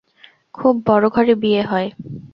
[0.53, 1.89] খুব বড় ঘরে বিয়ে হয়।